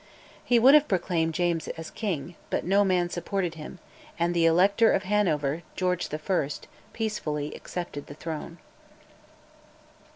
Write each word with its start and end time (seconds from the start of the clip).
He 0.43 0.57
would 0.57 0.73
have 0.73 0.87
proclaimed 0.87 1.35
James 1.35 1.67
as 1.67 1.91
king, 1.91 2.33
but 2.49 2.63
no 2.63 2.83
man 2.83 3.11
supported 3.11 3.53
him, 3.53 3.77
and 4.17 4.33
the 4.33 4.47
Elector 4.47 4.91
of 4.91 5.03
Hanover, 5.03 5.61
George 5.75 6.09
I., 6.11 6.49
peacefully 6.91 7.53
accepted 7.53 8.07
the 8.07 8.15
throne. 8.15 8.57